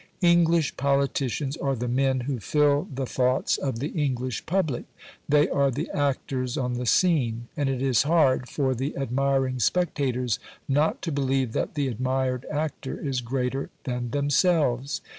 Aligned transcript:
English 0.23 0.75
politicians 0.77 1.55
are 1.57 1.75
the 1.75 1.87
men 1.87 2.21
who 2.21 2.39
fill 2.39 2.87
the 2.91 3.05
thoughts 3.05 3.57
of 3.59 3.77
the 3.77 3.89
English 3.89 4.43
public: 4.47 4.85
they 5.29 5.47
are 5.47 5.69
the 5.69 5.91
actors 5.91 6.57
on 6.57 6.73
the 6.73 6.87
scene, 6.87 7.47
and 7.55 7.69
it 7.69 7.83
is 7.83 8.01
hard 8.01 8.49
for 8.49 8.73
the 8.73 8.97
admiring 8.97 9.59
spectators 9.59 10.39
not 10.67 11.03
to 11.03 11.11
believe 11.11 11.51
that 11.53 11.75
the 11.75 11.87
admired 11.87 12.47
actor 12.51 12.97
is 12.99 13.21
greater 13.21 13.69
than 13.83 14.09
themselves. 14.09 15.01